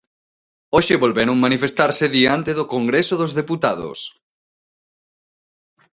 [0.75, 3.99] Hoxe volveron manifestarse diante do Congreso dos Deputados.